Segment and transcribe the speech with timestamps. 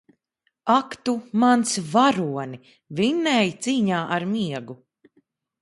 [0.77, 1.13] Ak tu,
[1.43, 2.61] mans varoni!
[3.01, 4.79] Vinnēji cīņā ar miegu!